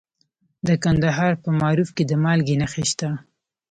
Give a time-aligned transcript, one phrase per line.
[0.67, 3.09] د کندهار په معروف کې د مالګې نښې شته.